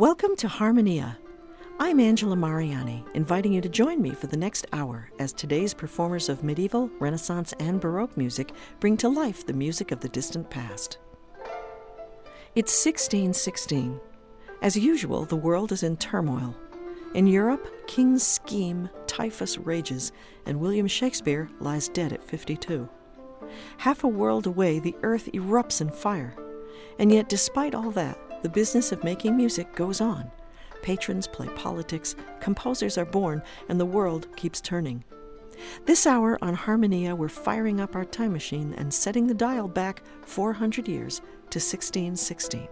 Welcome 0.00 0.34
to 0.36 0.48
Harmonia. 0.48 1.18
I'm 1.78 2.00
Angela 2.00 2.34
Mariani, 2.34 3.04
inviting 3.12 3.52
you 3.52 3.60
to 3.60 3.68
join 3.68 4.00
me 4.00 4.14
for 4.14 4.28
the 4.28 4.36
next 4.38 4.66
hour 4.72 5.10
as 5.18 5.30
today's 5.30 5.74
performers 5.74 6.30
of 6.30 6.42
medieval, 6.42 6.88
Renaissance, 6.98 7.52
and 7.60 7.78
Baroque 7.78 8.16
music 8.16 8.52
bring 8.80 8.96
to 8.96 9.10
life 9.10 9.44
the 9.44 9.52
music 9.52 9.92
of 9.92 10.00
the 10.00 10.08
distant 10.08 10.48
past. 10.48 10.96
It's 12.54 12.72
1616. 12.82 14.00
As 14.62 14.74
usual, 14.74 15.26
the 15.26 15.36
world 15.36 15.70
is 15.70 15.82
in 15.82 15.98
turmoil. 15.98 16.56
In 17.14 17.26
Europe, 17.26 17.68
kings 17.86 18.26
scheme, 18.26 18.88
typhus 19.06 19.58
rages, 19.58 20.12
and 20.46 20.60
William 20.60 20.86
Shakespeare 20.86 21.50
lies 21.60 21.88
dead 21.90 22.14
at 22.14 22.24
52. 22.24 22.88
Half 23.76 24.04
a 24.04 24.08
world 24.08 24.46
away, 24.46 24.78
the 24.78 24.96
earth 25.02 25.28
erupts 25.34 25.82
in 25.82 25.90
fire. 25.90 26.34
And 26.98 27.12
yet, 27.12 27.28
despite 27.28 27.74
all 27.74 27.90
that, 27.90 28.18
the 28.42 28.48
business 28.48 28.92
of 28.92 29.04
making 29.04 29.36
music 29.36 29.74
goes 29.74 30.00
on. 30.00 30.30
Patrons 30.82 31.26
play 31.26 31.48
politics, 31.48 32.16
composers 32.40 32.96
are 32.96 33.04
born, 33.04 33.42
and 33.68 33.78
the 33.78 33.84
world 33.84 34.28
keeps 34.36 34.60
turning. 34.60 35.04
This 35.84 36.06
hour 36.06 36.38
on 36.42 36.54
Harmonia, 36.54 37.14
we're 37.14 37.28
firing 37.28 37.80
up 37.80 37.94
our 37.94 38.04
time 38.04 38.32
machine 38.32 38.74
and 38.78 38.92
setting 38.92 39.26
the 39.26 39.34
dial 39.34 39.68
back 39.68 40.02
400 40.24 40.88
years 40.88 41.18
to 41.50 41.58
1616. 41.58 42.68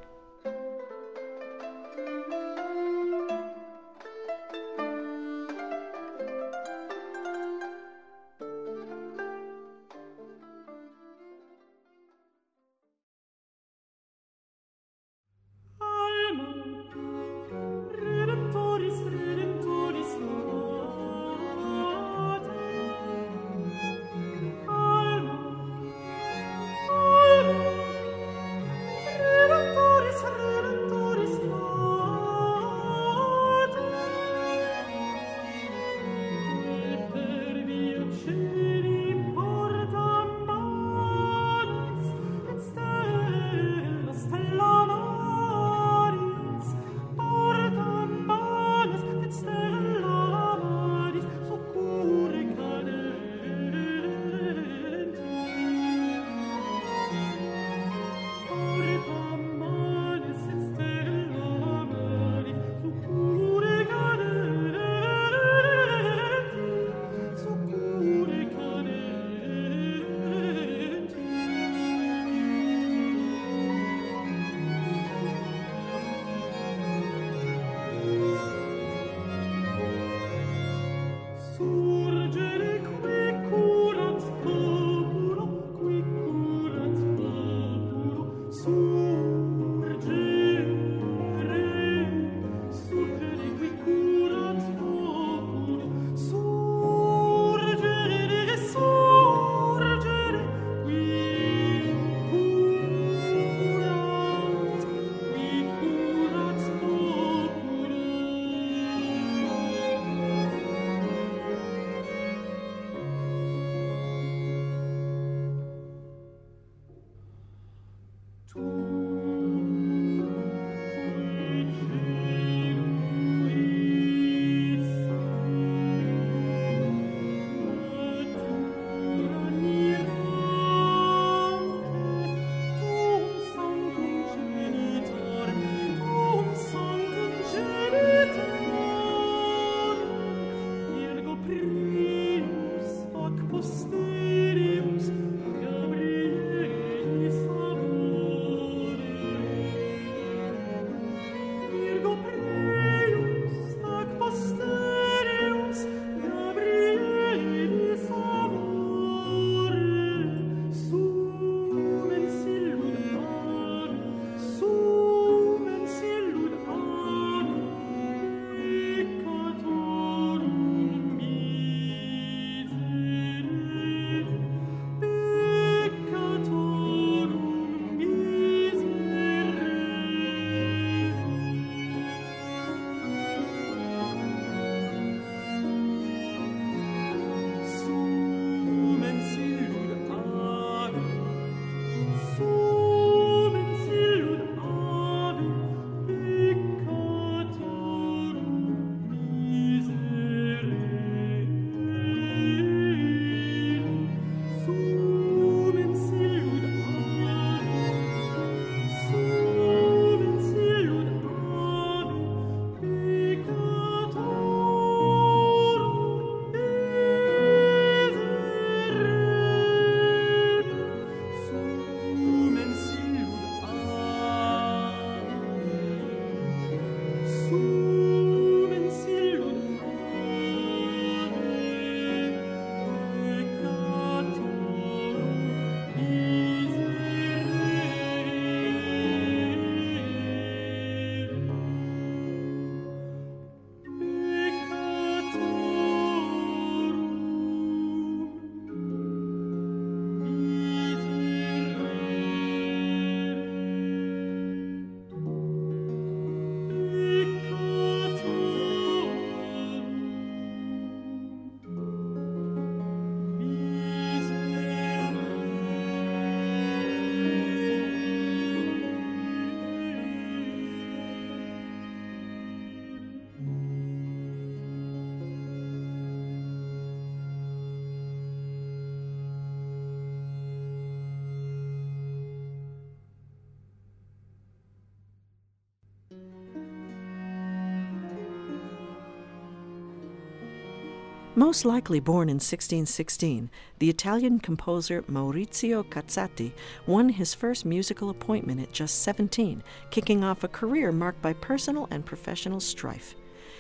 Most 291.39 291.65
likely 291.65 292.01
born 292.01 292.29
in 292.29 292.41
1616, 292.41 293.49
the 293.79 293.89
Italian 293.89 294.41
composer 294.41 295.03
Maurizio 295.03 295.85
Cazzati 295.85 296.51
won 296.85 297.11
his 297.11 297.33
first 297.33 297.65
musical 297.65 298.11
appointment 298.11 298.61
at 298.61 298.73
just 298.73 299.03
17, 299.03 299.63
kicking 299.93 300.25
off 300.25 300.43
a 300.43 300.49
career 300.49 300.91
marked 300.91 301.23
by 301.23 301.33
personal 301.35 301.87
and 301.93 302.05
professional 302.05 302.59
strife. 302.59 303.15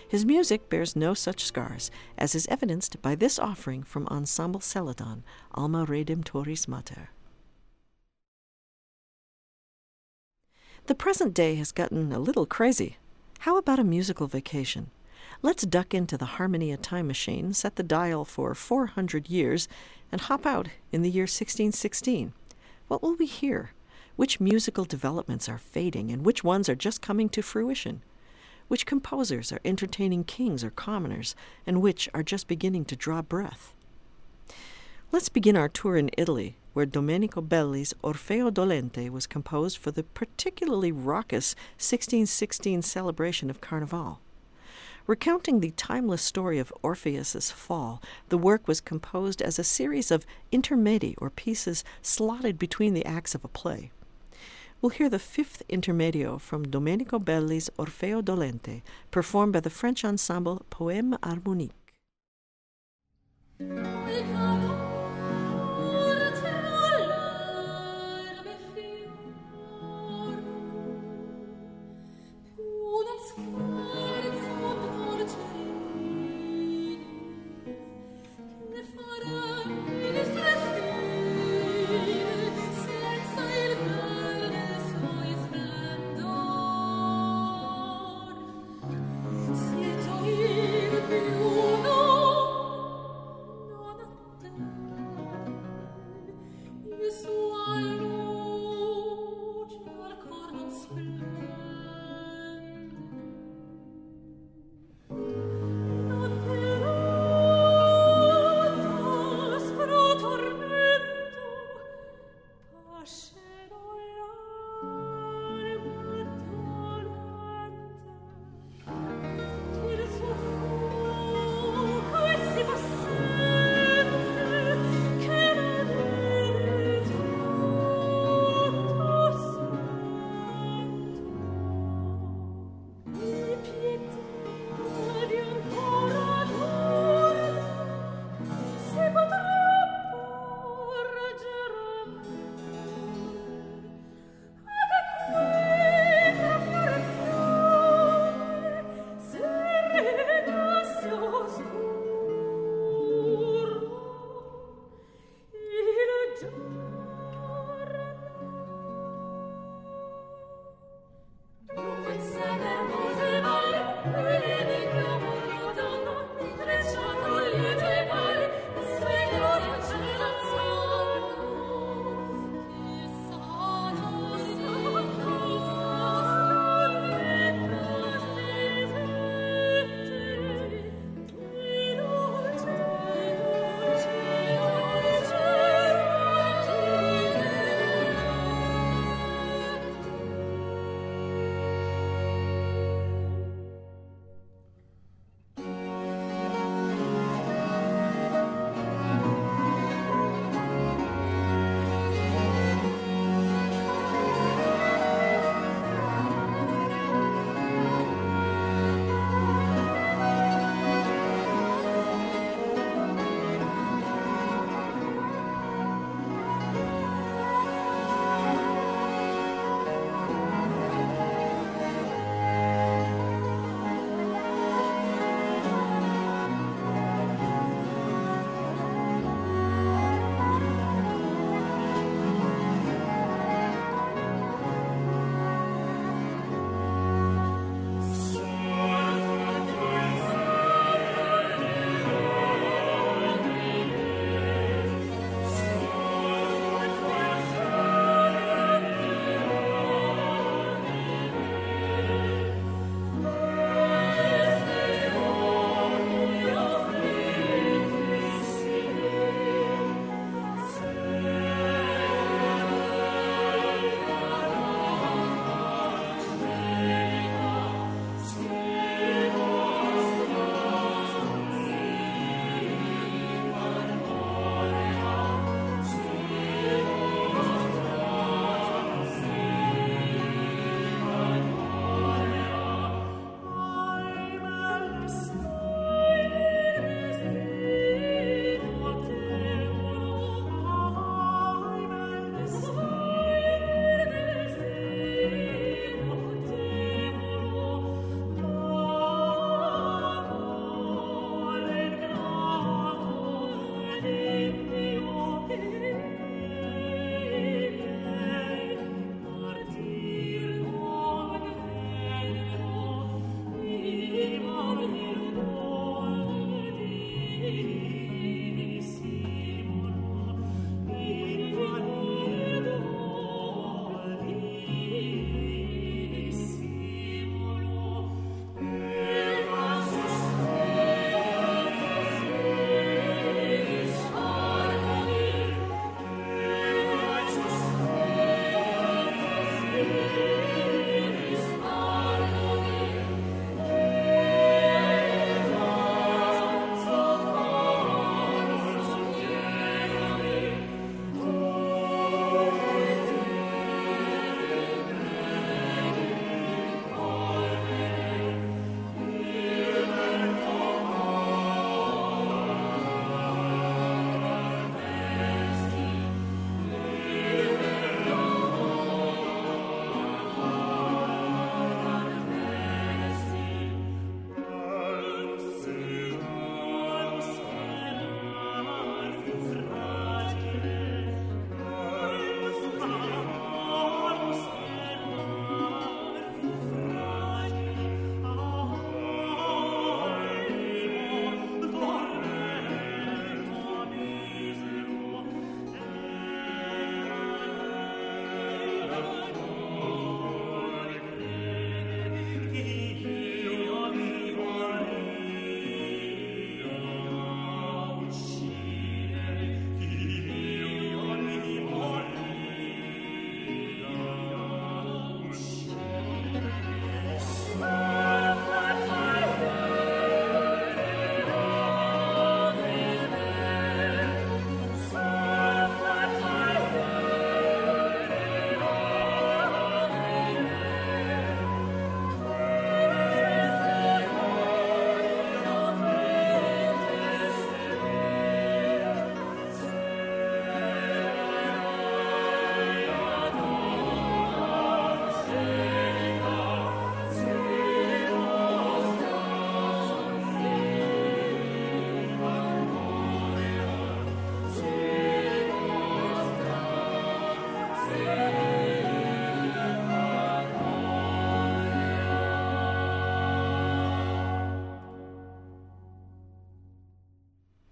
His 0.09 0.25
music 0.25 0.69
bears 0.69 0.97
no 0.97 1.15
such 1.15 1.45
scars, 1.45 1.93
as 2.19 2.35
is 2.35 2.49
evidenced 2.49 3.01
by 3.01 3.15
this 3.15 3.39
offering 3.39 3.85
from 3.85 4.09
Ensemble 4.09 4.59
Celadon, 4.59 5.23
Alma 5.55 5.87
Redemptoris 5.87 6.67
Mater. 6.67 7.11
The 10.87 10.97
present 10.97 11.33
day 11.33 11.55
has 11.55 11.71
gotten 11.71 12.11
a 12.11 12.19
little 12.19 12.45
crazy. 12.45 12.97
How 13.39 13.57
about 13.57 13.79
a 13.79 13.85
musical 13.85 14.27
vacation? 14.27 14.91
Let's 15.41 15.65
duck 15.65 15.95
into 15.95 16.19
the 16.19 16.35
Harmonia 16.37 16.77
time 16.77 17.07
machine, 17.07 17.53
set 17.53 17.77
the 17.77 17.85
dial 17.85 18.25
for 18.25 18.57
400 18.57 19.31
years, 19.31 19.69
and 20.11 20.21
hop 20.21 20.45
out 20.45 20.67
in 20.91 21.03
the 21.03 21.11
year 21.11 21.23
1616. 21.23 22.33
What 22.89 23.03
will 23.03 23.15
we 23.15 23.27
hear? 23.27 23.71
Which 24.17 24.41
musical 24.41 24.85
developments 24.85 25.49
are 25.49 25.59
fading, 25.59 26.11
and 26.11 26.25
which 26.25 26.43
ones 26.43 26.69
are 26.69 26.75
just 26.75 27.01
coming 27.01 27.29
to 27.29 27.43
fruition? 27.43 28.03
Which 28.67 28.85
composers 28.85 29.53
are 29.53 29.61
entertaining 29.65 30.25
kings 30.25 30.65
or 30.65 30.71
commoners, 30.71 31.37
and 31.65 31.81
which 31.81 32.09
are 32.13 32.25
just 32.25 32.49
beginning 32.49 32.85
to 32.87 32.97
draw 32.97 33.23
breath? 33.23 33.73
Let's 35.13 35.29
begin 35.29 35.57
our 35.57 35.69
tour 35.69 35.97
in 35.97 36.11
Italy, 36.19 36.57
where 36.73 36.85
Domenico 36.85 37.43
Belli's 37.43 37.95
Orfeo 38.03 38.51
Dolente 38.51 39.09
was 39.09 39.29
composed 39.29 39.79
for 39.79 39.93
the 39.93 40.03
particularly 40.03 40.91
raucous 40.91 41.55
1616 41.77 42.83
celebration 42.83 43.51
of 43.51 43.61
Carnival. 43.61 44.19
Recounting 45.09 45.61
the 45.61 45.71
timeless 45.71 46.21
story 46.21 46.59
of 46.59 46.71
Orpheus's 46.83 47.51
fall, 47.51 48.03
the 48.29 48.37
work 48.37 48.69
was 48.69 48.83
composed 48.83 49.41
as 49.41 49.59
a 49.59 49.65
series 49.65 50.11
of 50.11 50.27
intermedi 50.53 51.15
or 51.17 51.31
pieces 51.31 51.83
slotted 52.03 52.59
between 52.59 52.93
the 52.93 53.07
acts 53.07 53.35
of 53.35 53.43
a 53.43 53.49
play. 53.49 53.91
We'll 54.83 54.91
hear 54.91 55.09
the 55.09 55.19
fifth 55.19 55.63
intermedio 55.71 56.39
from 56.39 56.69
Domenico 56.69 57.19
Belli's 57.19 57.71
Orfeo 57.79 58.21
Dolente, 58.21 58.83
performed 59.11 59.55
by 59.55 59.61
the 59.61 59.71
French 59.71 60.05
ensemble 60.05 60.67
Poème 60.71 61.17
Harmonique. 61.23 61.73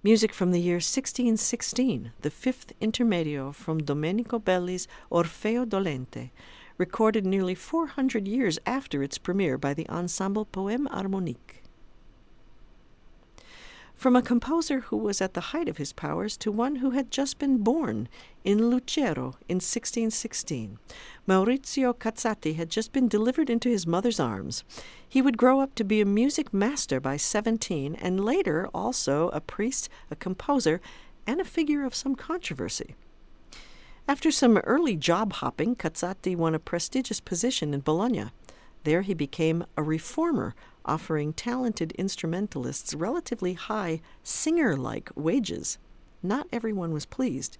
Music 0.07 0.33
from 0.33 0.53
the 0.53 0.61
year 0.61 0.77
1616, 0.77 2.13
the 2.21 2.31
fifth 2.31 2.73
intermedio 2.81 3.53
from 3.53 3.83
Domenico 3.83 4.39
Belli's 4.39 4.87
Orfeo 5.11 5.67
Dolente, 5.67 6.31
recorded 6.79 7.27
nearly 7.27 7.57
400 7.57 8.29
years 8.29 8.57
after 8.65 9.03
its 9.03 9.19
premiere 9.19 9.59
by 9.59 9.75
the 9.75 9.89
ensemble 9.89 10.47
Poème 10.47 10.87
Harmonique. 10.87 11.66
From 13.97 14.15
a 14.15 14.21
composer 14.21 14.81
who 14.81 14.99
was 14.99 15.23
at 15.23 15.33
the 15.33 15.53
height 15.53 15.71
of 15.71 15.79
his 15.79 15.95
powers 15.95 16.37
to 16.39 16.53
one 16.53 16.77
who 16.77 16.91
had 16.91 17.11
just 17.11 17.39
been 17.39 17.59
born 17.65 18.11
in 18.45 18.71
Luzzara 18.71 19.33
in 19.49 19.57
1616, 19.57 20.79
Maurizio 21.27 21.95
Cazzati 21.95 22.57
had 22.57 22.69
just 22.69 22.93
been 22.93 23.09
delivered 23.09 23.49
into 23.49 23.71
his 23.71 23.87
mother's 23.87 24.21
arms. 24.21 24.65
He 25.09 25.23
would 25.23 25.39
grow 25.39 25.61
up 25.61 25.75
to 25.77 25.85
be 25.85 26.03
a 26.03 26.05
music 26.05 26.53
master 26.53 27.01
by 27.01 27.17
17 27.17 27.95
and 27.95 28.23
later 28.23 28.69
also 28.75 29.31
a 29.31 29.41
priest, 29.41 29.89
a 30.11 30.17
composer, 30.17 30.83
and 31.27 31.41
a 31.41 31.45
figure 31.45 31.83
of 31.83 31.95
some 31.95 32.15
controversy. 32.15 32.97
After 34.07 34.31
some 34.31 34.59
early 34.59 34.97
job 34.97 35.33
hopping, 35.33 35.75
Cazzati 35.75 36.37
won 36.37 36.55
a 36.55 36.59
prestigious 36.59 37.19
position 37.19 37.73
in 37.73 37.81
Bologna. 37.81 38.27
There 38.87 39.03
he 39.03 39.15
became 39.15 39.65
a 39.77 39.83
reformer, 39.83 40.55
offering 40.85 41.33
talented 41.33 41.91
instrumentalists 41.99 42.95
relatively 42.95 43.55
high 43.55 44.01
singer 44.23 44.77
like 44.77 45.11
wages. 45.17 45.79
Not 46.23 46.47
everyone 46.53 46.93
was 46.93 47.05
pleased. 47.05 47.59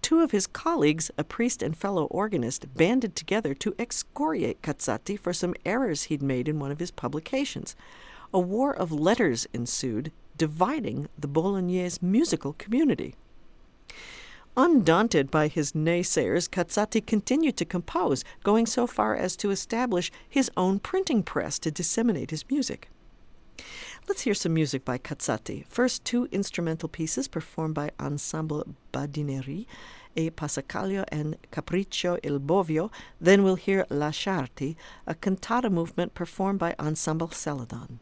Two 0.00 0.20
of 0.20 0.30
his 0.30 0.46
colleagues, 0.46 1.10
a 1.18 1.24
priest 1.24 1.62
and 1.62 1.76
fellow 1.76 2.06
organist, 2.06 2.74
banded 2.74 3.14
together 3.14 3.52
to 3.52 3.74
excoriate 3.78 4.62
Cazzati 4.62 5.20
for 5.20 5.34
some 5.34 5.54
errors 5.66 6.04
he'd 6.04 6.22
made 6.22 6.48
in 6.48 6.58
one 6.58 6.70
of 6.70 6.78
his 6.78 6.90
publications. 6.90 7.76
A 8.32 8.40
war 8.40 8.74
of 8.74 8.90
letters 8.90 9.46
ensued, 9.52 10.10
dividing 10.38 11.06
the 11.18 11.28
Bolognese 11.28 11.98
musical 12.00 12.54
community. 12.54 13.14
Undaunted 14.58 15.30
by 15.30 15.48
his 15.48 15.72
naysayers, 15.72 16.48
Cazzati 16.48 17.04
continued 17.04 17.58
to 17.58 17.66
compose, 17.66 18.24
going 18.42 18.64
so 18.64 18.86
far 18.86 19.14
as 19.14 19.36
to 19.36 19.50
establish 19.50 20.10
his 20.26 20.50
own 20.56 20.78
printing 20.78 21.22
press 21.22 21.58
to 21.58 21.70
disseminate 21.70 22.30
his 22.30 22.48
music. 22.48 22.88
Let's 24.08 24.22
hear 24.22 24.32
some 24.32 24.54
music 24.54 24.82
by 24.82 24.96
Cazzati. 24.96 25.66
First, 25.66 26.06
two 26.06 26.26
instrumental 26.32 26.88
pieces 26.88 27.28
performed 27.28 27.74
by 27.74 27.90
Ensemble 28.00 28.64
Badinerie, 28.92 29.66
E 30.14 30.30
Passacaglia 30.30 31.04
and 31.08 31.36
Capriccio 31.52 32.18
il 32.22 32.40
Bovio. 32.40 32.90
Then 33.20 33.44
we'll 33.44 33.56
hear 33.56 33.84
Lasciarti, 33.90 34.76
a 35.06 35.14
cantata 35.14 35.68
movement 35.68 36.14
performed 36.14 36.58
by 36.58 36.74
Ensemble 36.78 37.28
Celadon. 37.28 38.00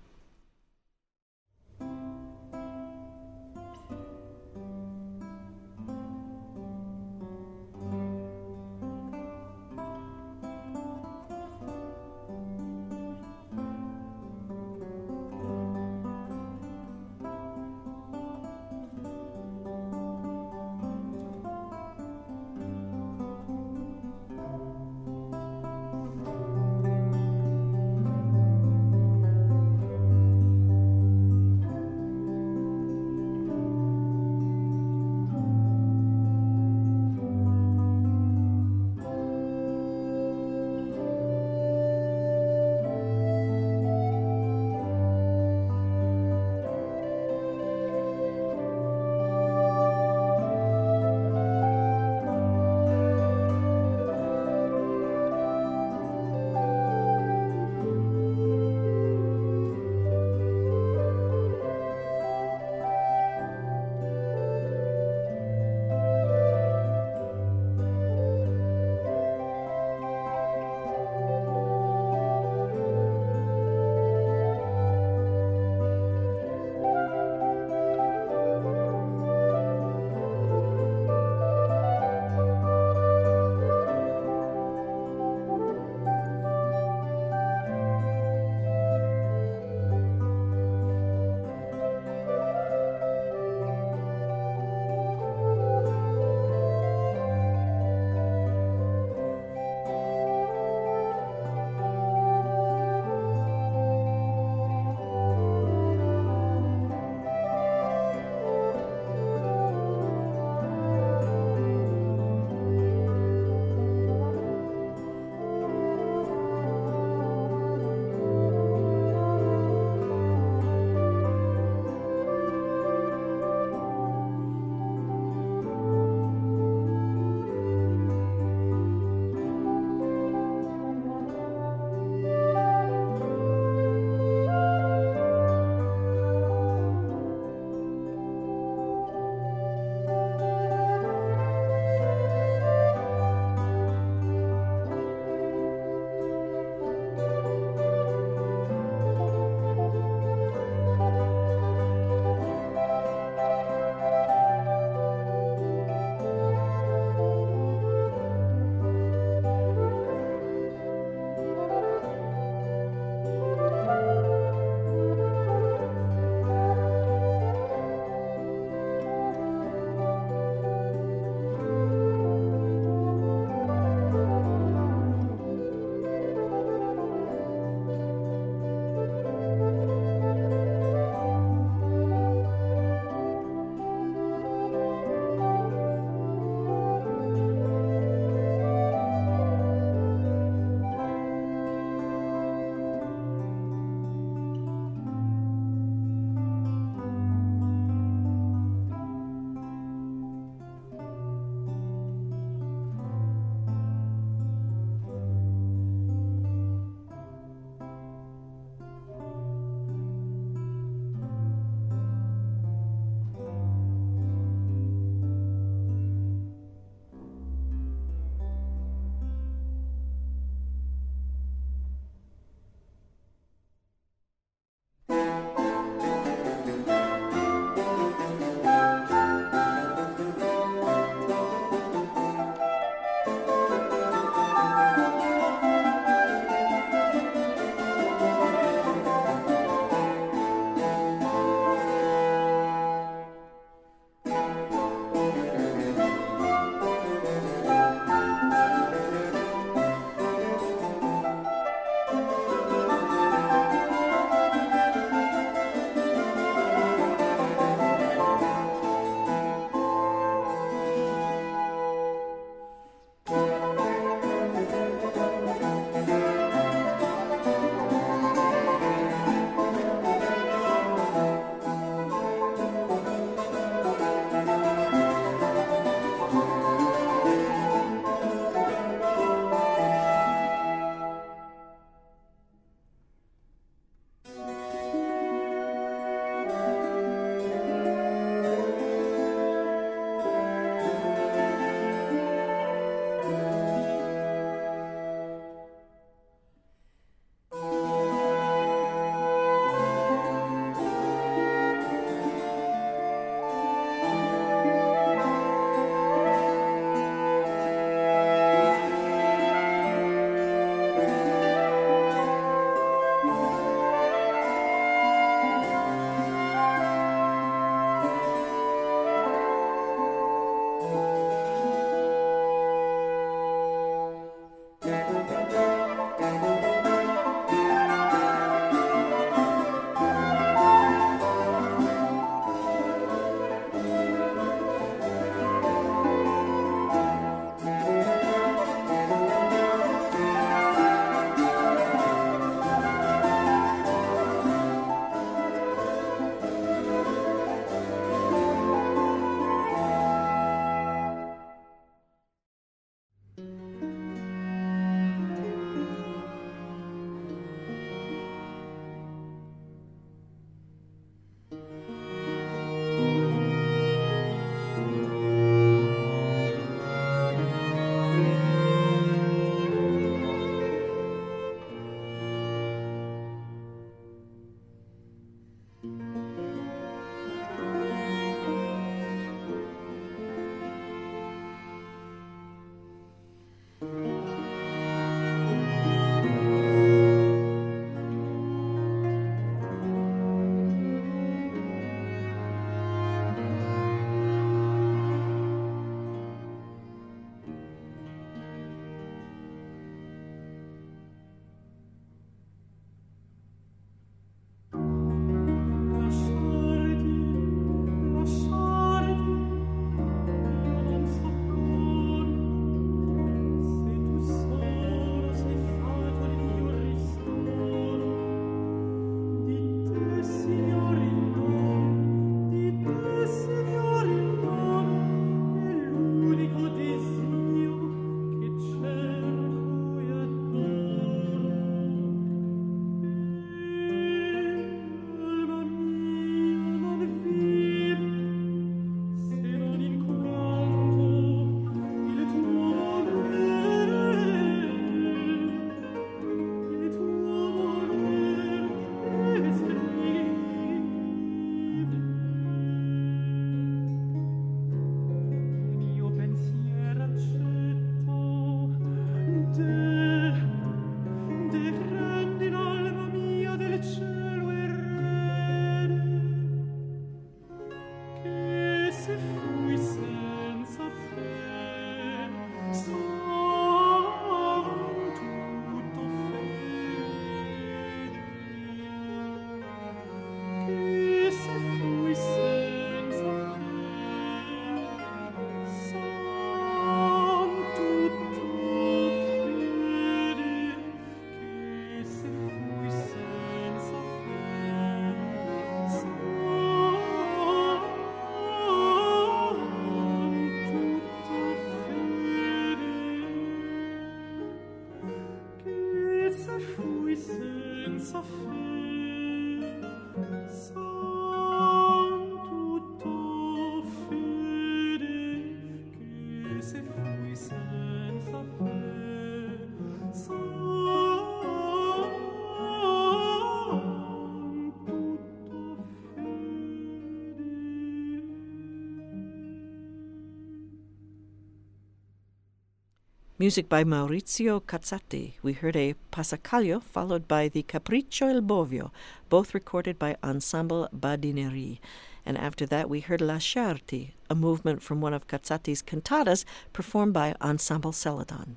Music 533.45 533.69
by 533.69 533.85
Maurizio 533.85 534.59
Cazzati. 534.59 535.35
We 535.43 535.53
heard 535.53 535.77
a 535.77 535.95
Passacaglio 536.11 536.83
followed 536.83 537.29
by 537.29 537.49
the 537.49 537.63
Capriccio 537.63 538.31
il 538.31 538.41
Bovio, 538.41 538.91
both 539.29 539.53
recorded 539.53 539.99
by 539.99 540.17
Ensemble 540.25 540.89
Badinerie. 540.99 541.79
And 542.25 542.39
after 542.39 542.65
that, 542.65 542.89
we 542.89 543.01
heard 543.01 543.21
Lasciarti, 543.21 544.13
a 544.31 544.35
movement 544.35 544.81
from 544.81 545.03
one 545.03 545.13
of 545.13 545.27
Cazzati's 545.27 545.83
cantatas 545.83 546.47
performed 546.73 547.13
by 547.13 547.35
Ensemble 547.43 547.93
Celadon. 547.93 548.57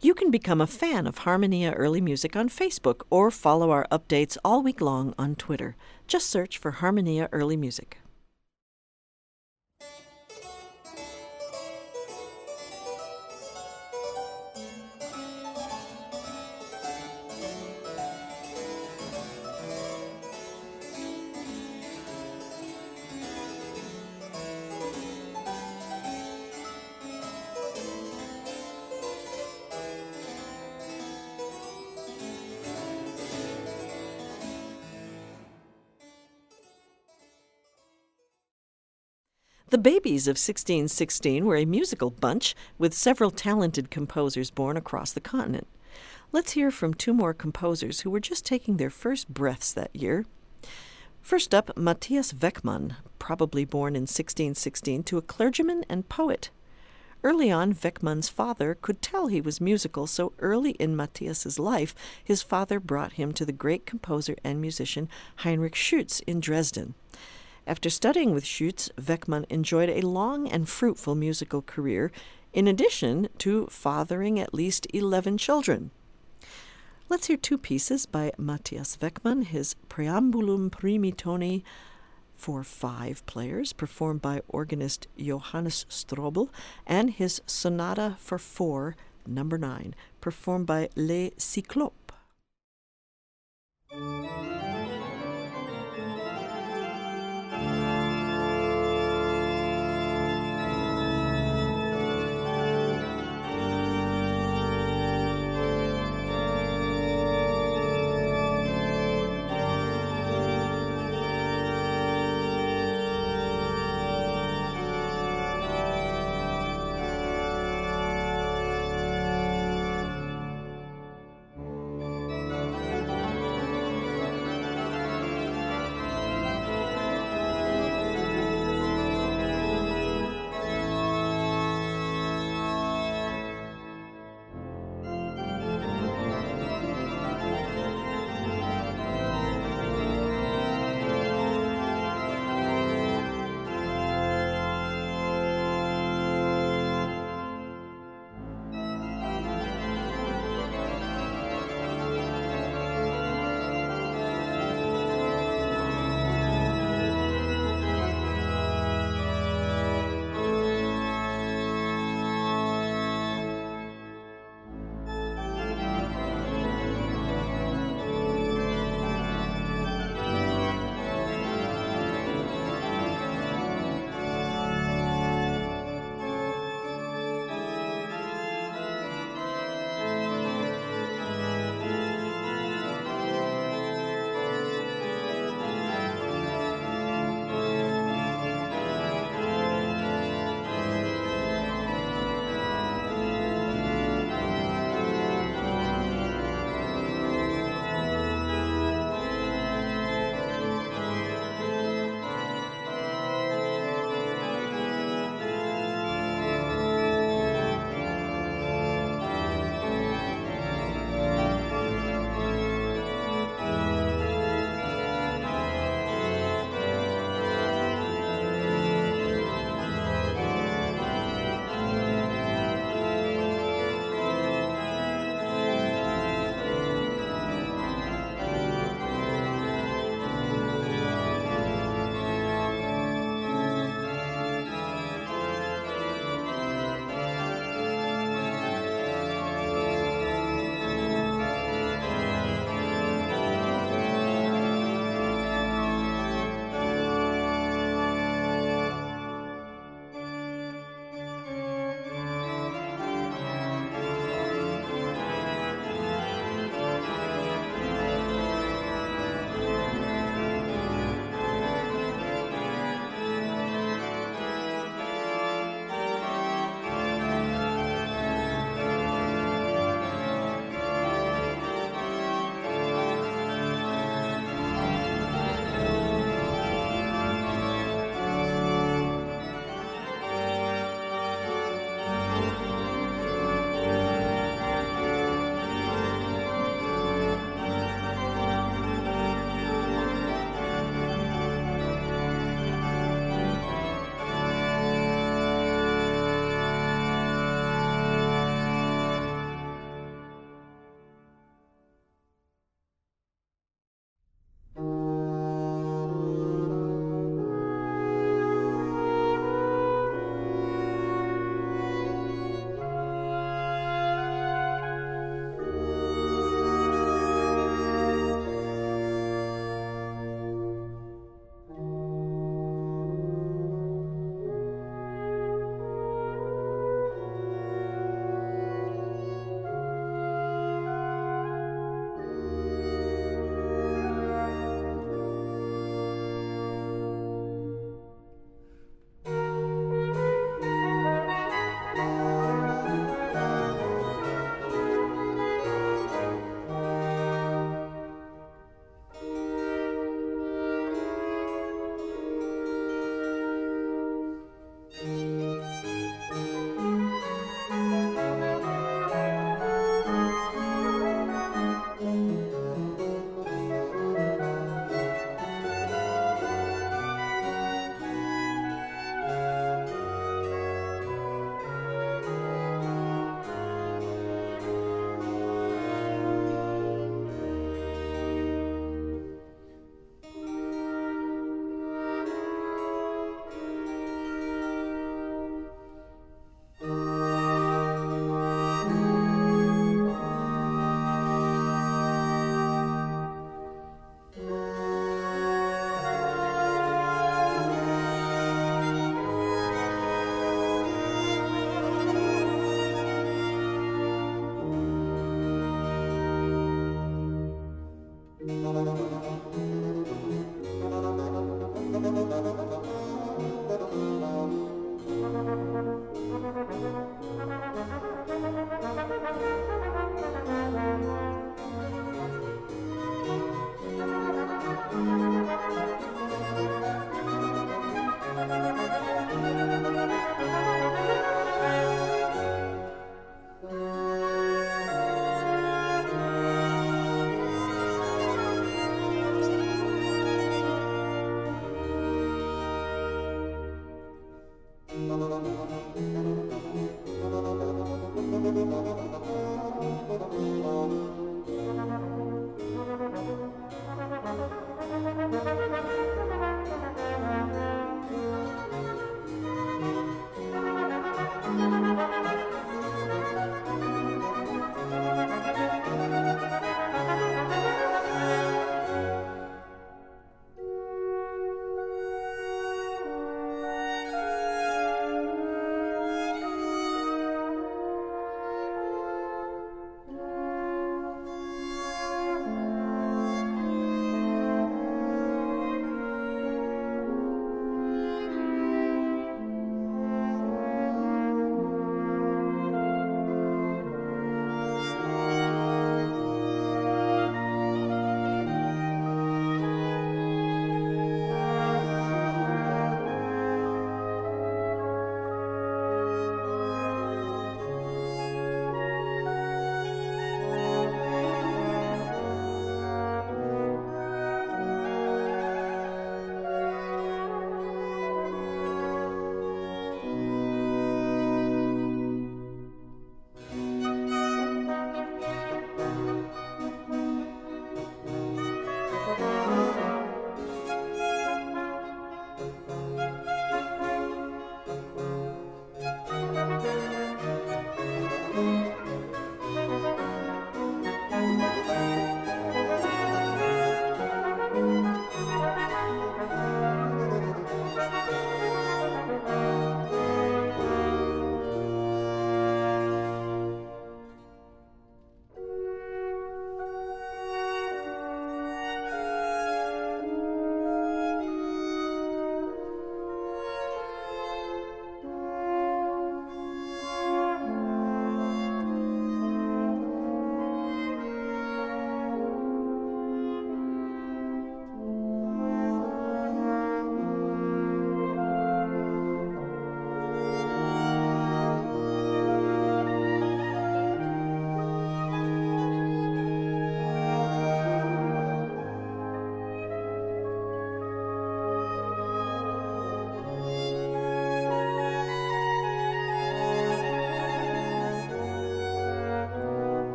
You 0.00 0.14
can 0.14 0.30
become 0.30 0.62
a 0.62 0.66
fan 0.66 1.06
of 1.06 1.18
Harmonia 1.18 1.72
Early 1.72 2.00
Music 2.00 2.34
on 2.36 2.48
Facebook 2.48 3.02
or 3.10 3.30
follow 3.30 3.70
our 3.70 3.86
updates 3.92 4.38
all 4.42 4.62
week 4.62 4.80
long 4.80 5.12
on 5.18 5.34
Twitter. 5.34 5.76
Just 6.06 6.30
search 6.30 6.56
for 6.56 6.70
Harmonia 6.70 7.28
Early 7.32 7.58
Music. 7.58 7.98
The 39.72 39.78
Babies 39.78 40.26
of 40.28 40.32
1616 40.32 41.46
were 41.46 41.56
a 41.56 41.64
musical 41.64 42.10
bunch 42.10 42.54
with 42.76 42.92
several 42.92 43.30
talented 43.30 43.90
composers 43.90 44.50
born 44.50 44.76
across 44.76 45.12
the 45.12 45.20
continent. 45.22 45.66
Let's 46.30 46.52
hear 46.52 46.70
from 46.70 46.92
two 46.92 47.14
more 47.14 47.32
composers 47.32 48.00
who 48.00 48.10
were 48.10 48.20
just 48.20 48.44
taking 48.44 48.76
their 48.76 48.90
first 48.90 49.32
breaths 49.32 49.72
that 49.72 49.96
year. 49.96 50.26
First 51.22 51.54
up, 51.54 51.74
Matthias 51.74 52.34
Weckmann, 52.34 52.96
probably 53.18 53.64
born 53.64 53.96
in 53.96 54.02
1616 54.02 55.04
to 55.04 55.16
a 55.16 55.22
clergyman 55.22 55.86
and 55.88 56.06
poet. 56.06 56.50
Early 57.24 57.50
on, 57.50 57.72
Weckmann's 57.72 58.28
father 58.28 58.76
could 58.82 59.00
tell 59.00 59.28
he 59.28 59.40
was 59.40 59.58
musical, 59.58 60.06
so 60.06 60.34
early 60.38 60.72
in 60.72 60.94
Matthias's 60.94 61.58
life, 61.58 61.94
his 62.22 62.42
father 62.42 62.78
brought 62.78 63.14
him 63.14 63.32
to 63.32 63.46
the 63.46 63.52
great 63.52 63.86
composer 63.86 64.36
and 64.44 64.60
musician 64.60 65.08
Heinrich 65.36 65.76
Schütz 65.76 66.20
in 66.26 66.40
Dresden. 66.40 66.94
After 67.64 67.90
studying 67.90 68.34
with 68.34 68.44
Schütz, 68.44 68.90
Weckmann 69.00 69.46
enjoyed 69.48 69.88
a 69.88 70.00
long 70.06 70.48
and 70.48 70.68
fruitful 70.68 71.14
musical 71.14 71.62
career, 71.62 72.10
in 72.52 72.66
addition 72.66 73.28
to 73.38 73.66
fathering 73.68 74.40
at 74.40 74.52
least 74.52 74.86
11 74.92 75.38
children. 75.38 75.92
Let's 77.08 77.28
hear 77.28 77.36
two 77.36 77.58
pieces 77.58 78.04
by 78.04 78.32
Matthias 78.36 78.96
Weckmann, 78.96 79.44
his 79.44 79.76
Preambulum 79.88 80.72
Primi 80.72 81.12
Toni 81.12 81.64
for 82.34 82.64
five 82.64 83.24
players, 83.26 83.72
performed 83.72 84.20
by 84.20 84.42
organist 84.48 85.06
Johannes 85.16 85.86
Strobel, 85.88 86.48
and 86.84 87.10
his 87.10 87.40
Sonata 87.46 88.16
for 88.18 88.38
four, 88.38 88.96
number 89.24 89.56
nine, 89.56 89.94
performed 90.20 90.66
by 90.66 90.88
Les 90.96 91.30
Cyclopes. 91.38 92.01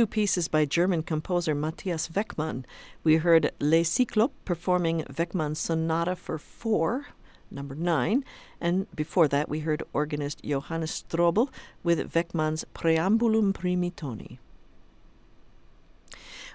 Two 0.00 0.06
pieces 0.06 0.48
by 0.48 0.64
German 0.64 1.02
composer 1.02 1.54
Matthias 1.54 2.08
Weckmann. 2.08 2.64
We 3.04 3.16
heard 3.16 3.52
Les 3.60 3.82
Cyclopes 3.82 4.32
performing 4.46 5.02
Weckmann's 5.02 5.58
Sonata 5.58 6.16
for 6.16 6.38
Four, 6.38 7.08
number 7.50 7.74
nine, 7.74 8.24
and 8.62 8.86
before 8.96 9.28
that 9.28 9.50
we 9.50 9.60
heard 9.60 9.82
organist 9.92 10.42
Johannes 10.42 11.04
Strobel 11.06 11.50
with 11.82 12.14
Weckmann's 12.14 12.64
Preambulum 12.74 13.52
Primitoni. 13.52 14.38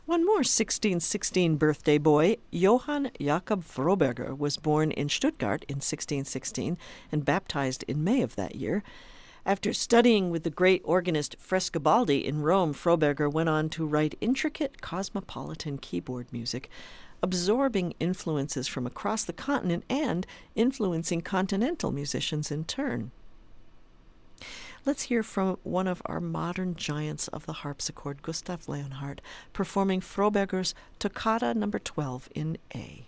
One 0.07 0.25
more 0.25 0.37
1616 0.37 1.57
birthday 1.57 1.99
boy, 1.99 2.37
Johann 2.49 3.11
Jakob 3.21 3.63
Froberger, 3.63 4.35
was 4.35 4.57
born 4.57 4.89
in 4.89 5.07
Stuttgart 5.07 5.65
in 5.69 5.75
1616 5.75 6.79
and 7.11 7.23
baptized 7.23 7.83
in 7.87 8.03
May 8.03 8.23
of 8.23 8.35
that 8.37 8.55
year. 8.55 8.81
After 9.47 9.73
studying 9.73 10.31
with 10.31 10.41
the 10.41 10.49
great 10.49 10.81
organist 10.83 11.37
Frescobaldi 11.37 12.23
in 12.23 12.41
Rome, 12.41 12.73
Froberger 12.73 13.31
went 13.31 13.47
on 13.47 13.69
to 13.69 13.85
write 13.85 14.17
intricate 14.19 14.81
cosmopolitan 14.81 15.77
keyboard 15.77 16.25
music, 16.33 16.67
absorbing 17.21 17.93
influences 17.99 18.67
from 18.67 18.87
across 18.87 19.23
the 19.23 19.33
continent 19.33 19.83
and 19.87 20.25
influencing 20.55 21.21
continental 21.21 21.91
musicians 21.91 22.49
in 22.49 22.63
turn. 22.65 23.11
Let's 24.83 25.03
hear 25.03 25.21
from 25.21 25.59
one 25.61 25.87
of 25.87 26.01
our 26.07 26.19
modern 26.19 26.75
giants 26.75 27.27
of 27.27 27.45
the 27.45 27.53
harpsichord, 27.53 28.23
Gustav 28.23 28.67
Leonhardt, 28.67 29.21
performing 29.53 30.01
Froberger's 30.01 30.73
Toccata 30.97 31.53
number 31.53 31.77
12 31.77 32.29
in 32.33 32.57
A. 32.73 33.04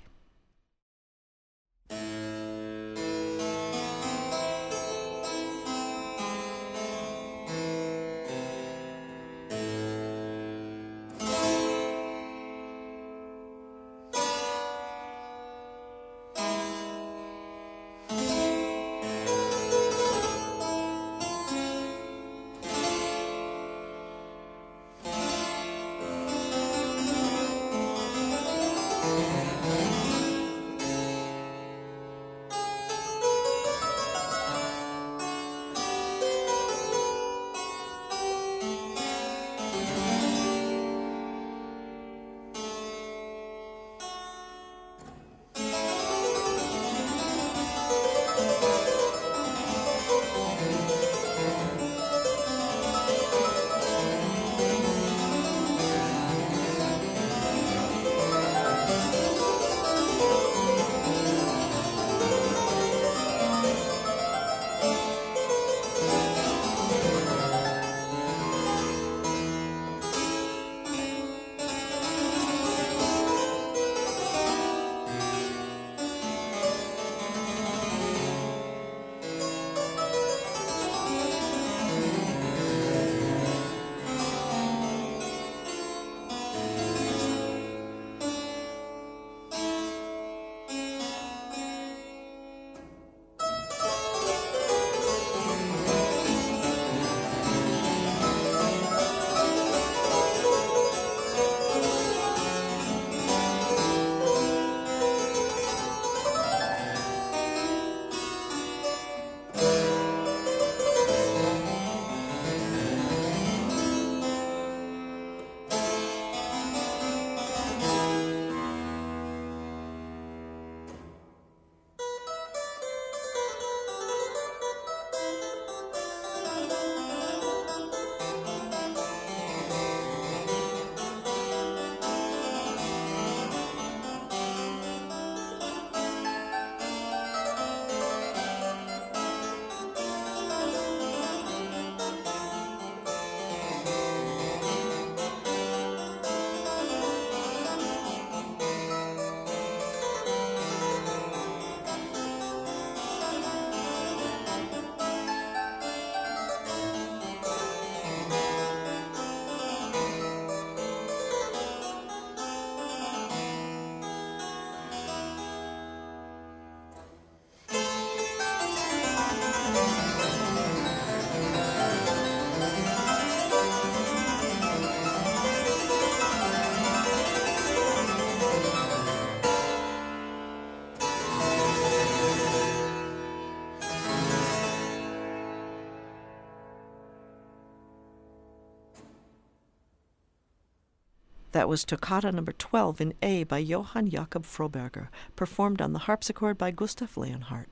That 191.58 191.68
was 191.68 191.86
Toccata 191.86 192.32
number 192.32 192.52
12 192.52 193.02
in 193.02 193.14
A 193.24 193.44
by 193.44 193.58
Johann 193.58 194.12
Jakob 194.12 194.46
Froberger, 194.46 195.08
performed 195.36 195.82
on 195.82 195.92
the 195.92 195.98
harpsichord 196.06 196.56
by 196.56 196.70
Gustav 196.70 197.18
Leonhardt. 197.18 197.68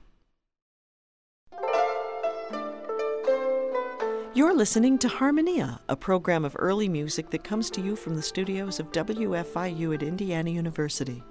You're 4.34 4.56
listening 4.56 4.98
to 4.98 5.08
Harmonia, 5.08 5.78
a 5.88 5.94
program 5.94 6.44
of 6.44 6.56
early 6.58 6.88
music 6.88 7.30
that 7.30 7.44
comes 7.44 7.70
to 7.70 7.80
you 7.80 7.94
from 7.94 8.16
the 8.16 8.22
studios 8.22 8.80
of 8.80 8.90
WFIU 8.90 9.94
at 9.94 10.02
Indiana 10.02 10.50
University. 10.50 11.22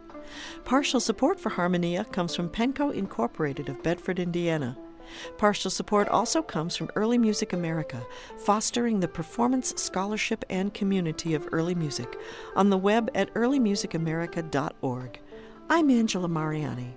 Partial 0.64 1.02
support 1.02 1.38
for 1.38 1.50
Harmonia 1.50 2.06
comes 2.06 2.34
from 2.34 2.48
Penco 2.48 2.94
Incorporated 2.94 3.68
of 3.68 3.84
Bedford, 3.84 4.18
Indiana. 4.18 4.78
Partial 5.38 5.72
support 5.72 6.08
also 6.10 6.42
comes 6.42 6.76
from 6.76 6.90
Early 6.96 7.18
Music 7.18 7.54
America, 7.54 8.06
fostering 8.38 9.00
the 9.00 9.08
performance, 9.08 9.74
scholarship, 9.76 10.44
and 10.50 10.74
community 10.74 11.34
of 11.34 11.48
early 11.52 11.76
music 11.76 12.18
on 12.56 12.70
the 12.70 12.78
web 12.78 13.10
at 13.16 13.34
earlymusicamerica.org. 13.34 15.20
I'm 15.70 15.90
Angela 15.90 16.28
Mariani. 16.28 16.96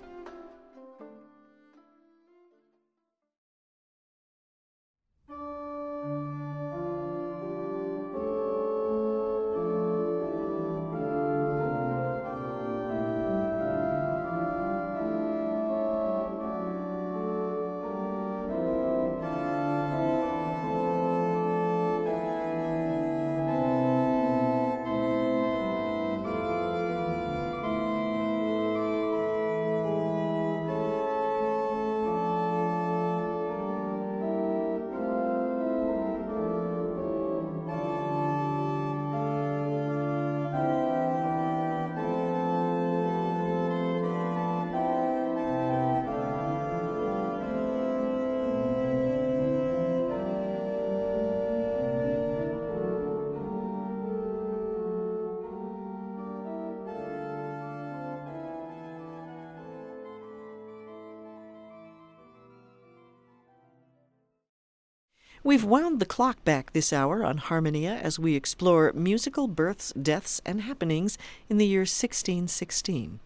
We've 65.49 65.65
wound 65.65 65.99
the 65.99 66.05
clock 66.05 66.45
back 66.45 66.73
this 66.73 66.93
hour 66.93 67.25
on 67.25 67.37
Harmonia 67.37 67.99
as 68.03 68.19
we 68.19 68.35
explore 68.35 68.93
musical 68.93 69.47
births, 69.47 69.91
deaths, 69.99 70.39
and 70.45 70.61
happenings 70.61 71.17
in 71.49 71.57
the 71.57 71.65
year 71.65 71.79
1616. 71.79 73.19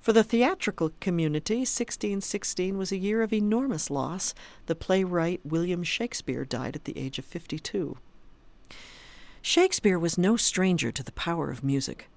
For 0.00 0.12
the 0.12 0.24
theatrical 0.24 0.90
community, 0.98 1.58
1616 1.58 2.76
was 2.76 2.90
a 2.90 2.96
year 2.96 3.22
of 3.22 3.32
enormous 3.32 3.92
loss. 3.92 4.34
The 4.66 4.74
playwright 4.74 5.40
William 5.44 5.84
Shakespeare 5.84 6.44
died 6.44 6.74
at 6.74 6.84
the 6.84 6.98
age 6.98 7.20
of 7.20 7.24
52. 7.26 7.96
Shakespeare 9.40 10.00
was 10.00 10.18
no 10.18 10.34
stranger 10.34 10.90
to 10.90 11.04
the 11.04 11.12
power 11.12 11.52
of 11.52 11.62
music. 11.62 12.08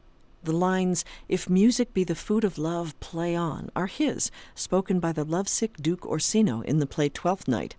The 0.43 0.54
lines, 0.54 1.06
If 1.30 1.52
music 1.52 1.93
be 1.93 2.04
the 2.04 2.16
food 2.16 2.43
of 2.43 2.58
love, 2.58 3.00
play 3.00 3.36
on, 3.36 3.70
are 3.76 3.86
his, 3.86 4.32
spoken 4.56 5.00
by 5.00 5.12
the 5.12 5.24
lovesick 5.24 5.78
Duke 5.78 6.04
Orsino 6.04 6.62
in 6.62 6.80
the 6.80 6.88
play 6.88 7.10
Twelfth 7.10 7.48
Night. 7.48 7.76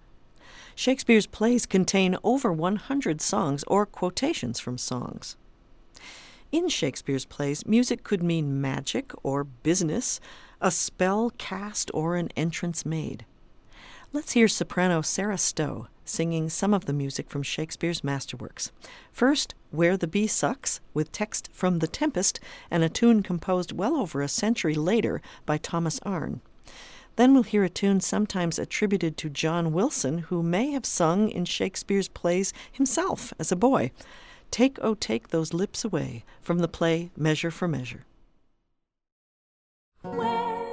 Shakespeare's 0.78 1.26
plays 1.26 1.64
contain 1.64 2.18
over 2.22 2.52
100 2.52 3.22
songs 3.22 3.64
or 3.66 3.86
quotations 3.86 4.60
from 4.60 4.76
songs. 4.76 5.34
In 6.52 6.68
Shakespeare's 6.68 7.24
plays, 7.24 7.66
music 7.66 8.04
could 8.04 8.22
mean 8.22 8.60
magic 8.60 9.10
or 9.22 9.42
business, 9.42 10.20
a 10.60 10.70
spell 10.70 11.32
cast 11.38 11.90
or 11.94 12.16
an 12.16 12.28
entrance 12.36 12.84
made. 12.84 13.24
Let's 14.12 14.32
hear 14.32 14.48
soprano 14.48 15.00
Sarah 15.00 15.38
Stowe 15.38 15.88
singing 16.04 16.50
some 16.50 16.72
of 16.72 16.84
the 16.84 16.92
music 16.92 17.30
from 17.30 17.42
Shakespeare's 17.42 18.02
masterworks. 18.02 18.70
First, 19.10 19.54
Where 19.70 19.96
the 19.96 20.06
Bee 20.06 20.26
Sucks, 20.26 20.80
with 20.94 21.10
text 21.10 21.48
from 21.52 21.78
The 21.78 21.88
Tempest 21.88 22.38
and 22.70 22.84
a 22.84 22.88
tune 22.90 23.22
composed 23.22 23.72
well 23.72 23.96
over 23.96 24.20
a 24.20 24.28
century 24.28 24.74
later 24.74 25.20
by 25.46 25.56
Thomas 25.56 25.98
Arne. 26.04 26.42
Then 27.16 27.32
we'll 27.32 27.42
hear 27.42 27.64
a 27.64 27.70
tune 27.70 28.00
sometimes 28.00 28.58
attributed 28.58 29.16
to 29.16 29.30
John 29.30 29.72
Wilson, 29.72 30.18
who 30.18 30.42
may 30.42 30.70
have 30.72 30.86
sung 30.86 31.30
in 31.30 31.46
Shakespeare's 31.46 32.08
plays 32.08 32.52
himself 32.70 33.32
as 33.38 33.50
a 33.50 33.56
boy. 33.56 33.90
Take, 34.50 34.78
oh, 34.82 34.94
take 34.94 35.28
those 35.28 35.54
lips 35.54 35.84
away, 35.84 36.24
from 36.42 36.58
the 36.58 36.68
play 36.68 37.10
Measure 37.16 37.50
for 37.50 37.66
Measure. 37.66 38.04
Where 40.02 40.65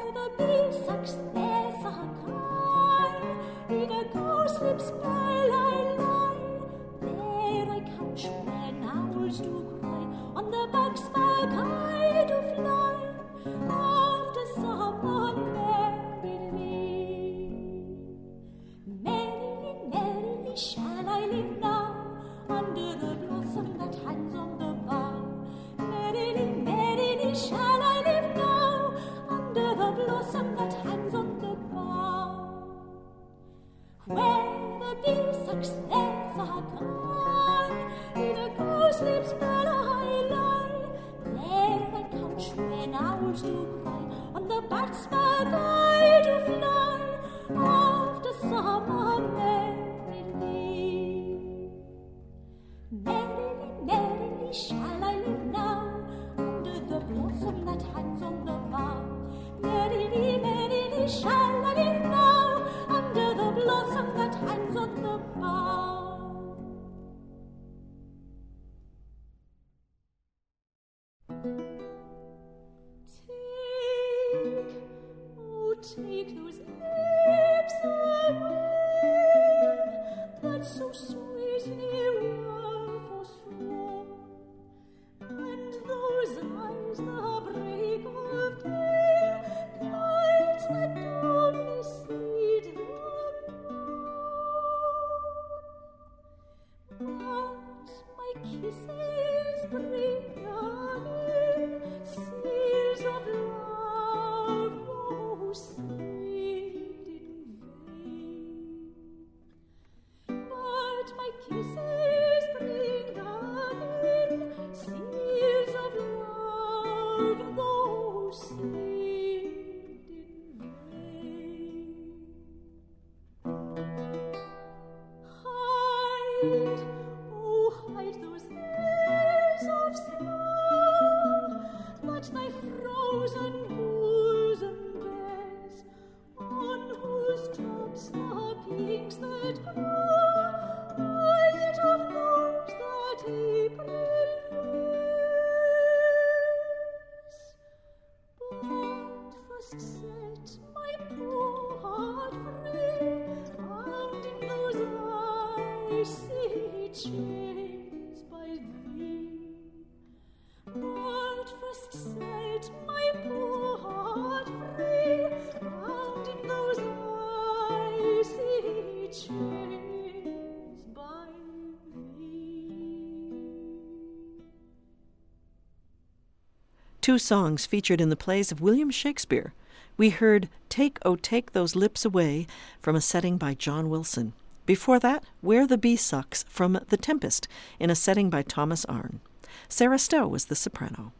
Two 177.03 177.19
songs 177.19 177.65
featured 177.65 177.99
in 177.99 178.07
the 178.07 178.15
plays 178.15 178.49
of 178.49 178.61
William 178.61 178.89
Shakespeare. 178.89 179.53
We 179.97 180.09
heard 180.09 180.47
Take, 180.69 180.99
Oh, 181.03 181.17
Take 181.17 181.51
Those 181.51 181.75
Lips 181.75 182.05
Away 182.05 182.47
from 182.79 182.95
a 182.95 183.01
setting 183.01 183.37
by 183.37 183.55
John 183.55 183.89
Wilson. 183.89 184.31
Before 184.65 184.99
that, 184.99 185.25
Where 185.41 185.67
the 185.67 185.77
Bee 185.77 185.97
Sucks 185.97 186.45
from 186.47 186.79
The 186.87 186.95
Tempest 186.95 187.49
in 187.77 187.89
a 187.89 187.95
setting 187.95 188.29
by 188.29 188.41
Thomas 188.41 188.85
Arne. 188.85 189.19
Sarah 189.67 189.99
Stowe 189.99 190.29
was 190.29 190.45
the 190.45 190.55
soprano. 190.55 191.11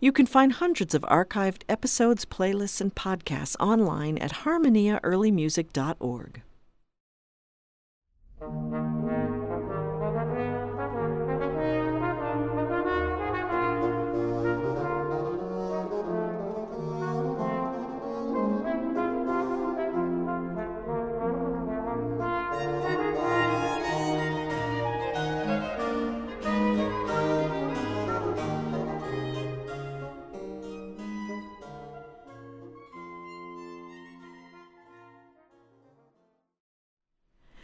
You 0.00 0.10
can 0.10 0.26
find 0.26 0.54
hundreds 0.54 0.92
of 0.92 1.02
archived 1.02 1.62
episodes, 1.68 2.24
playlists, 2.24 2.80
and 2.80 2.92
podcasts 2.92 3.54
online 3.60 4.18
at 4.18 4.42
harmoniaearlymusic.org. 4.42 6.42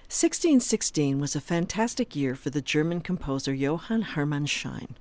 Sixteen 0.08 0.60
sixteen 0.60 1.18
was 1.18 1.34
a 1.34 1.40
fantastic 1.40 2.14
year 2.14 2.36
for 2.36 2.50
the 2.50 2.62
German 2.62 3.00
composer 3.00 3.52
Johann 3.52 4.02
Hermann 4.02 4.46
Schein. 4.46 4.96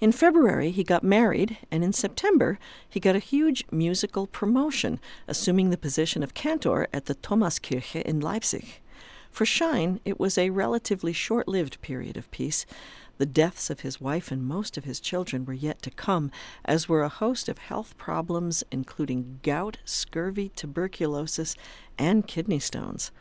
In 0.00 0.10
February, 0.10 0.72
he 0.72 0.82
got 0.82 1.04
married, 1.04 1.58
and 1.70 1.84
in 1.84 1.92
September, 1.92 2.58
he 2.88 2.98
got 2.98 3.14
a 3.14 3.20
huge 3.20 3.64
musical 3.70 4.26
promotion, 4.26 4.98
assuming 5.28 5.70
the 5.70 5.76
position 5.76 6.24
of 6.24 6.34
cantor 6.34 6.88
at 6.92 7.04
the 7.04 7.14
Thomaskirche 7.14 8.02
in 8.02 8.18
Leipzig. 8.18 8.80
For 9.30 9.46
Schein, 9.46 10.00
it 10.04 10.18
was 10.18 10.36
a 10.36 10.50
relatively 10.50 11.12
short 11.12 11.46
lived 11.46 11.80
period 11.80 12.16
of 12.16 12.30
peace. 12.32 12.66
The 13.18 13.26
deaths 13.26 13.70
of 13.70 13.80
his 13.80 14.00
wife 14.00 14.32
and 14.32 14.42
most 14.42 14.76
of 14.76 14.82
his 14.82 14.98
children 14.98 15.44
were 15.44 15.52
yet 15.52 15.80
to 15.82 15.90
come, 15.90 16.32
as 16.64 16.88
were 16.88 17.04
a 17.04 17.08
host 17.08 17.48
of 17.48 17.58
health 17.58 17.96
problems, 17.96 18.64
including 18.72 19.38
gout, 19.44 19.78
scurvy, 19.84 20.48
tuberculosis, 20.48 21.54
and 21.96 22.26
kidney 22.26 22.58
stones. 22.58 23.12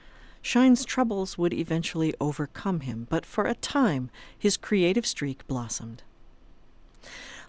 Schein's 0.41 0.85
troubles 0.85 1.37
would 1.37 1.53
eventually 1.53 2.13
overcome 2.19 2.81
him, 2.81 3.07
but 3.09 3.25
for 3.25 3.45
a 3.45 3.55
time 3.55 4.09
his 4.37 4.57
creative 4.57 5.05
streak 5.05 5.45
blossomed. 5.47 6.03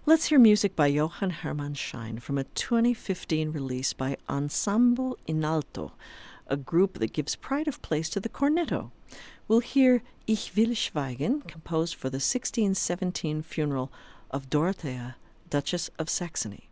Let's 0.05 0.25
hear 0.25 0.39
music 0.39 0.75
by 0.75 0.87
Johann 0.87 1.29
Hermann 1.29 1.75
Schein 1.75 2.19
from 2.19 2.37
a 2.37 2.43
2015 2.43 3.51
release 3.51 3.93
by 3.93 4.17
Ensemble 4.29 5.17
InAlto, 5.27 5.91
a 6.47 6.57
group 6.57 6.99
that 6.99 7.13
gives 7.13 7.37
pride 7.37 7.67
of 7.69 7.81
place 7.81 8.09
to 8.09 8.19
the 8.19 8.29
cornetto. 8.29 8.91
We'll 9.47 9.59
hear 9.59 10.03
Ich 10.27 10.51
will 10.55 10.75
schweigen, 10.75 11.47
composed 11.47 11.95
for 11.95 12.09
the 12.09 12.15
1617 12.15 13.43
funeral 13.43 13.91
of 14.29 14.49
Dorothea, 14.49 15.15
Duchess 15.49 15.89
of 15.97 16.09
Saxony. 16.09 16.69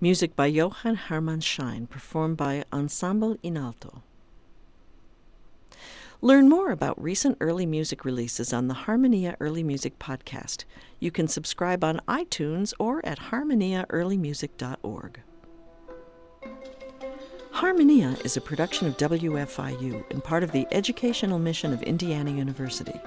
Music 0.00 0.36
by 0.36 0.46
Johann 0.46 0.94
Hermann 0.94 1.40
Schein, 1.40 1.88
performed 1.88 2.36
by 2.36 2.62
Ensemble 2.72 3.34
InAlto. 3.42 4.02
Learn 6.22 6.48
more 6.48 6.70
about 6.70 7.02
recent 7.02 7.36
early 7.40 7.66
music 7.66 8.04
releases 8.04 8.52
on 8.52 8.68
the 8.68 8.74
Harmonia 8.74 9.36
Early 9.40 9.64
Music 9.64 9.98
podcast. 9.98 10.62
You 11.00 11.10
can 11.10 11.26
subscribe 11.26 11.82
on 11.82 12.00
iTunes 12.06 12.72
or 12.78 13.04
at 13.04 13.18
harmoniaearlymusic.org. 13.18 15.20
Harmonia 17.50 18.16
is 18.24 18.36
a 18.36 18.40
production 18.40 18.86
of 18.86 18.96
WFIU 18.98 20.08
and 20.12 20.22
part 20.22 20.44
of 20.44 20.52
the 20.52 20.68
educational 20.70 21.40
mission 21.40 21.72
of 21.72 21.82
Indiana 21.82 22.30
University. 22.30 23.00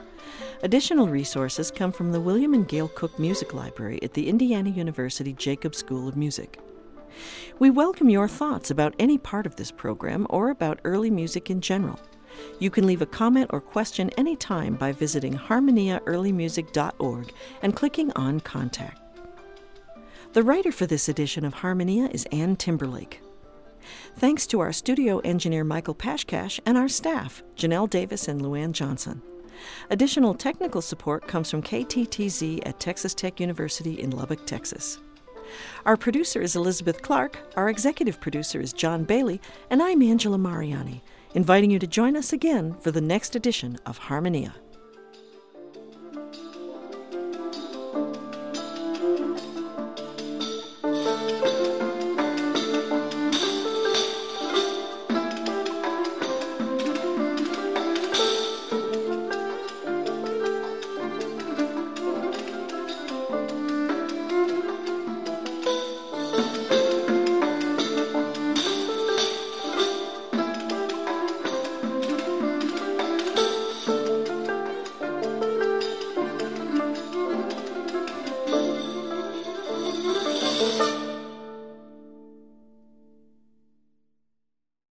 Additional 0.63 1.07
resources 1.07 1.71
come 1.71 1.93
from 1.93 2.11
the 2.11 2.19
William 2.19 2.53
and 2.53 2.67
Gail 2.67 2.89
Cook 2.89 3.17
Music 3.17 3.53
Library 3.53 4.03
at 4.03 4.13
the 4.13 4.27
Indiana 4.27 4.69
University 4.69 5.31
Jacobs 5.31 5.77
School 5.77 6.09
of 6.09 6.17
Music. 6.17 6.59
We 7.59 7.69
welcome 7.69 8.09
your 8.09 8.27
thoughts 8.27 8.71
about 8.71 8.95
any 8.99 9.17
part 9.17 9.45
of 9.45 9.55
this 9.55 9.71
program 9.71 10.27
or 10.29 10.49
about 10.49 10.81
early 10.83 11.09
music 11.09 11.49
in 11.49 11.61
general. 11.61 11.99
You 12.59 12.69
can 12.69 12.87
leave 12.87 13.01
a 13.01 13.05
comment 13.05 13.49
or 13.51 13.61
question 13.61 14.09
anytime 14.17 14.75
by 14.75 14.91
visiting 14.91 15.33
harmoniaearlymusic.org 15.33 17.33
and 17.61 17.75
clicking 17.75 18.11
on 18.13 18.39
Contact. 18.39 18.99
The 20.33 20.43
writer 20.43 20.71
for 20.71 20.85
this 20.85 21.09
edition 21.09 21.43
of 21.43 21.55
Harmonia 21.55 22.09
is 22.11 22.25
Ann 22.31 22.55
Timberlake. 22.55 23.21
Thanks 24.15 24.47
to 24.47 24.59
our 24.59 24.71
studio 24.71 25.19
engineer 25.19 25.63
Michael 25.63 25.95
Pashkash 25.95 26.59
and 26.65 26.77
our 26.77 26.87
staff, 26.87 27.43
Janelle 27.55 27.89
Davis 27.89 28.27
and 28.27 28.41
Luann 28.41 28.71
Johnson. 28.71 29.21
Additional 29.89 30.33
technical 30.33 30.81
support 30.81 31.27
comes 31.27 31.51
from 31.51 31.61
KTTZ 31.61 32.61
at 32.65 32.79
Texas 32.79 33.13
Tech 33.13 33.39
University 33.39 33.99
in 33.99 34.11
Lubbock, 34.11 34.45
Texas. 34.45 34.99
Our 35.85 35.97
producer 35.97 36.41
is 36.41 36.55
Elizabeth 36.55 37.01
Clark, 37.01 37.39
our 37.55 37.69
executive 37.69 38.19
producer 38.19 38.59
is 38.59 38.73
John 38.73 39.03
Bailey, 39.03 39.41
and 39.69 39.81
I'm 39.81 40.01
Angela 40.01 40.37
Mariani, 40.37 41.03
inviting 41.33 41.71
you 41.71 41.79
to 41.79 41.87
join 41.87 42.15
us 42.15 42.33
again 42.33 42.75
for 42.79 42.91
the 42.91 43.01
next 43.01 43.35
edition 43.35 43.77
of 43.85 43.97
Harmonia. 43.97 44.53